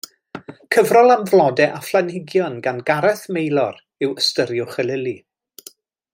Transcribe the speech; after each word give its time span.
Cyfrol 0.75 1.13
am 1.15 1.25
flodau 1.31 1.75
a 1.79 1.81
phlanhigion 1.89 2.55
gan 2.69 2.81
Gareth 2.89 3.23
Maelor 3.37 3.79
yw 4.07 4.17
Ystyriwch 4.25 4.81
y 4.85 4.89
Lili. 4.93 5.17